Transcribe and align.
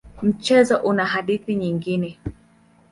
Mchezo 0.21 0.77
una 0.83 1.05
hadithi 1.05 1.55
nyingine. 1.55 2.17